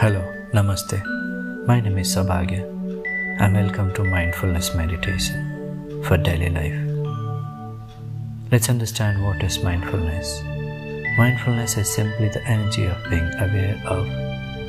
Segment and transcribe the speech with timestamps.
[0.00, 0.96] Hello, Namaste.
[1.66, 2.60] My name is Sabhagya
[3.40, 6.78] and welcome to Mindfulness Meditation for daily life.
[8.52, 10.40] Let's understand what is mindfulness.
[11.18, 14.06] Mindfulness is simply the energy of being aware of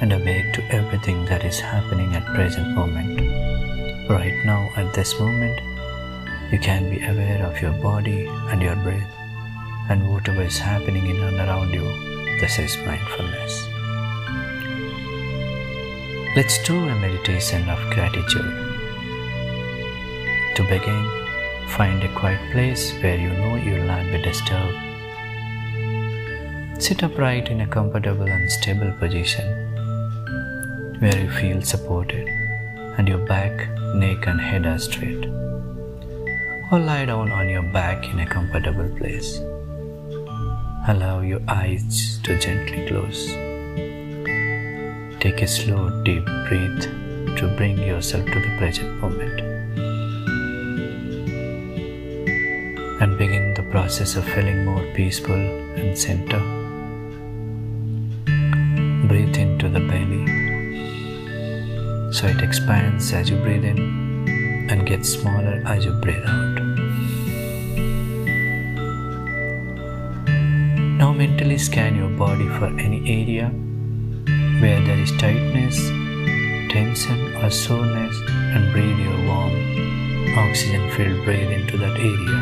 [0.00, 3.20] and awake to everything that is happening at present moment.
[4.08, 5.60] Right now at this moment,
[6.50, 9.12] you can be aware of your body and your breath
[9.90, 11.84] and whatever is happening in and around you.
[12.40, 13.69] This is mindfulness.
[16.36, 18.54] Let's do a meditation of gratitude.
[20.54, 21.04] To begin,
[21.70, 24.78] find a quiet place where you know you'll not be disturbed.
[26.80, 29.44] Sit upright in a comfortable and stable position
[31.00, 32.28] where you feel supported
[32.96, 35.26] and your back, neck, and head are straight.
[36.70, 39.38] Or lie down on your back in a comfortable place.
[40.86, 43.49] Allow your eyes to gently close.
[45.20, 46.84] Take a slow, deep breath
[47.36, 49.40] to bring yourself to the present moment.
[53.02, 56.40] And begin the process of feeling more peaceful and center.
[59.08, 60.24] Breathe into the belly
[62.12, 66.56] so it expands as you breathe in and gets smaller as you breathe out.
[70.96, 73.52] Now mentally scan your body for any area
[74.60, 75.76] where there is tightness,
[76.70, 79.54] tension, or soreness, and breathe your warm,
[80.36, 82.38] oxygen filled breath into that area.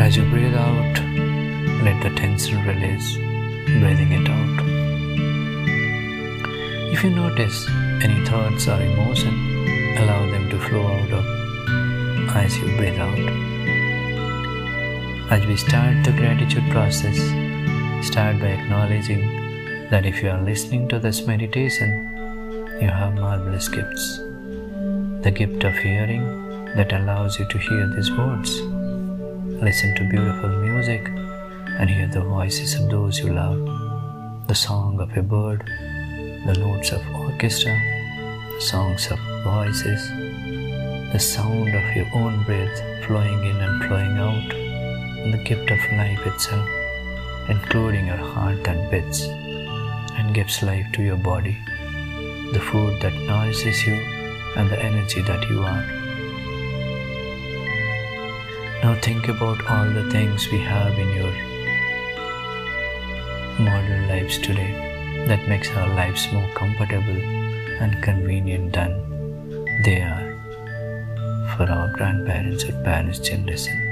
[0.00, 0.94] As you breathe out,
[1.84, 3.16] let the tension release,
[3.80, 4.60] breathing it out.
[6.92, 7.68] If you notice
[8.02, 9.34] any thoughts or emotion,
[9.98, 11.26] allow them to flow out of
[12.34, 13.18] as you breathe out.
[15.30, 17.18] As we start the gratitude process,
[18.02, 19.20] Start by acknowledging
[19.90, 21.90] that if you are listening to this meditation,
[22.80, 24.16] you have marvelous gifts.
[25.20, 26.24] The gift of hearing
[26.76, 28.62] that allows you to hear these words.
[29.62, 31.08] Listen to beautiful music
[31.78, 35.62] and hear the voices of those you love, the song of a bird,
[36.46, 37.78] the notes of orchestra,
[38.54, 40.08] the songs of voices,
[41.12, 45.78] the sound of your own breath flowing in and flowing out, and the gift of
[45.92, 46.79] life itself
[47.48, 49.22] including your heart that beats
[50.18, 51.56] and gives life to your body,
[52.52, 53.94] the food that nourishes you,
[54.56, 55.84] and the energy that you are.
[58.82, 61.32] Now think about all the things we have in your
[63.60, 64.72] modern lives today
[65.26, 67.20] that makes our lives more comfortable
[67.80, 68.90] and convenient than
[69.84, 70.30] they are
[71.56, 73.89] for our grandparents or parents' generation.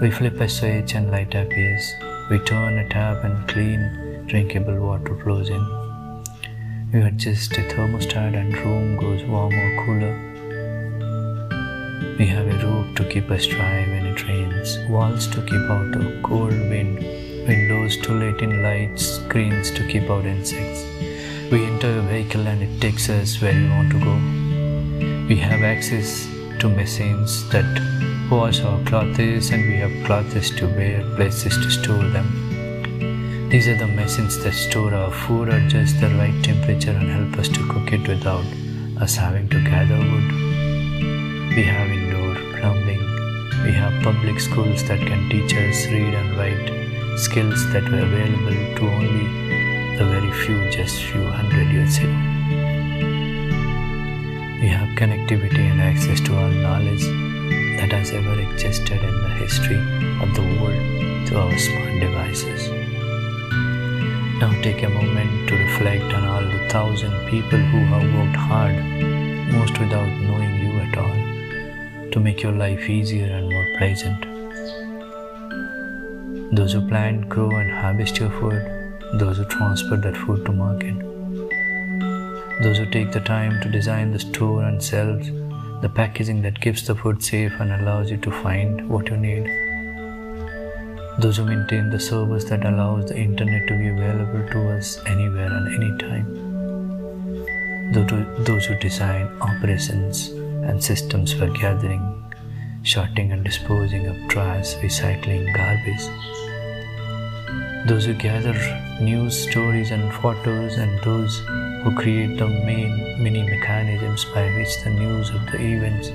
[0.00, 1.94] We flip a switch and light appears.
[2.28, 5.64] We turn a tap and clean, drinkable water flows in.
[6.92, 10.14] We adjust a thermostat and room goes warm or cooler.
[12.18, 15.92] We have a roof to keep us dry when it rains, walls to keep out
[15.92, 16.98] the cold wind,
[17.46, 20.82] windows to let in light, screens to keep out insects.
[21.52, 24.14] We enter a vehicle and it takes us where we want to go.
[25.28, 27.64] We have access to machines that
[28.30, 33.48] wash our clothes and we have clothes to wear, places to store them.
[33.50, 37.38] These are the machines that store our food at just the right temperature and help
[37.38, 38.44] us to cook it without
[39.00, 40.28] us having to gather wood.
[41.56, 43.02] We have indoor plumbing.
[43.64, 48.76] We have public schools that can teach us read and write, skills that were available
[48.76, 52.33] to only the very few just few hundred years ago.
[54.64, 57.04] We have connectivity and access to all knowledge
[57.78, 59.76] that has ever existed in the history
[60.24, 62.70] of the world through our smart devices.
[64.40, 68.82] Now take a moment to reflect on all the thousand people who have worked hard,
[69.52, 74.20] most without knowing you at all, to make your life easier and more pleasant.
[76.56, 78.62] Those who plant, grow, and harvest your food,
[79.20, 81.13] those who transport that food to market,
[82.62, 85.30] those who take the time to design the store and shelves
[85.82, 89.44] the packaging that keeps the food safe and allows you to find what you need.
[91.18, 95.52] Those who maintain the service that allows the internet to be available to us anywhere
[95.52, 96.26] and anytime.
[98.44, 102.02] Those who design operations and systems for gathering,
[102.82, 106.08] sorting, and disposing of trash, recycling, garbage.
[107.86, 108.54] Those who gather
[109.00, 111.38] news stories and photos, and those
[111.82, 116.08] who create the main many mechanisms by which the news of the events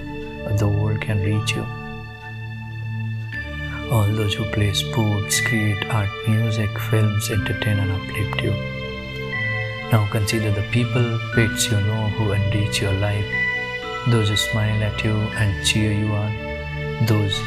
[0.46, 1.66] of the world can reach you.
[3.92, 8.52] all those who play sports, create art, music, films, entertain and uplift you.
[9.92, 13.26] Now consider the people, pets you know who enrich your life,
[14.08, 16.32] those who smile at you and cheer you on,
[17.08, 17.40] those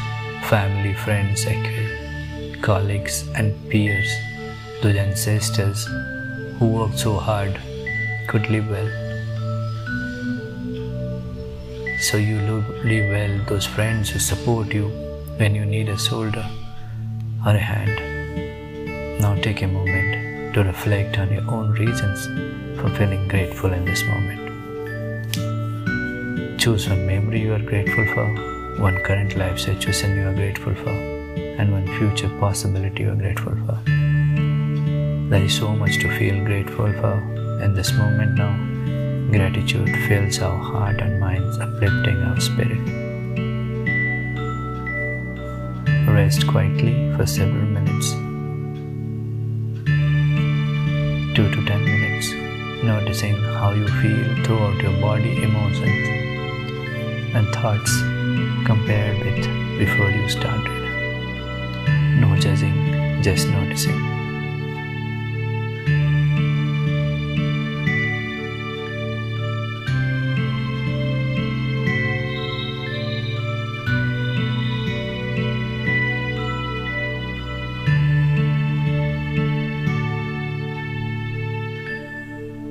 [0.49, 1.47] family, friends,
[2.63, 4.09] colleagues and peers,
[4.81, 5.85] those ancestors
[6.57, 7.59] who worked so hard
[8.27, 8.89] could live well.
[11.99, 12.37] So you
[12.85, 14.87] live well, those friends who support you
[15.37, 16.45] when you need a shoulder
[17.45, 19.19] or a hand.
[19.19, 22.27] Now take a moment to reflect on your own reasons
[22.79, 24.41] for feeling grateful in this moment.
[26.61, 28.25] Choose one memory you are grateful for,
[28.79, 31.12] one current life situation you are grateful for,
[31.57, 33.79] and one future possibility you are grateful for.
[35.29, 37.15] There is so much to feel grateful for
[37.63, 38.53] in this moment now.
[39.31, 42.83] Gratitude fills our heart and minds, uplifting our spirit.
[46.07, 48.11] Rest quietly for several minutes.
[51.35, 52.31] 2 to 10 minutes,
[52.83, 56.07] noticing how you feel throughout your body, emotions,
[57.33, 57.91] and thoughts
[58.67, 59.47] compared with
[59.79, 60.72] before you started.
[62.33, 63.99] No judging, just noticing.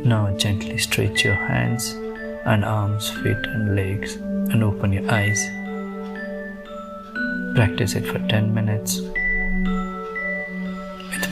[0.05, 1.93] Now gently stretch your hands
[2.45, 5.41] and arms, feet, and legs and open your eyes.
[7.55, 9.01] Practice it for 10 minutes.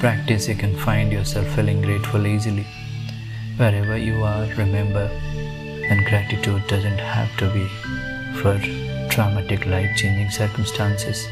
[0.00, 2.66] Practice, you can find yourself feeling grateful easily.
[3.58, 7.66] Wherever you are, remember that gratitude doesn't have to be
[8.40, 8.58] for
[9.10, 11.26] traumatic, life changing circumstances.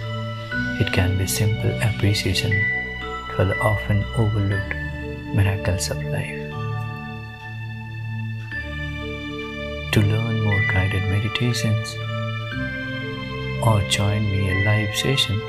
[0.83, 2.53] It can be simple appreciation
[3.35, 4.75] for the often overlooked
[5.35, 6.37] miracles of life.
[9.93, 11.97] To learn more guided meditations
[13.65, 15.41] or join me a live session,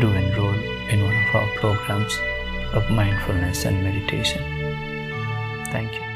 [0.00, 2.18] do enroll in one of our programs
[2.72, 4.42] of mindfulness and meditation.
[5.70, 6.07] Thank you.